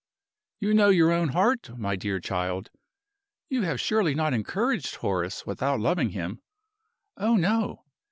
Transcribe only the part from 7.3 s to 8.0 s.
no!"